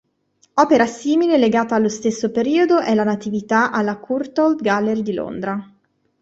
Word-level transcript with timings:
Opera 0.55 0.87
simile, 0.87 1.37
legata 1.37 1.75
allo 1.75 1.87
stesso 1.87 2.31
periodo, 2.31 2.79
è 2.79 2.95
la 2.95 3.03
"Natività" 3.03 3.69
alla 3.69 3.97
Courtauld 3.97 4.59
Gallery 4.59 5.03
di 5.03 5.13
Londra. 5.13 5.63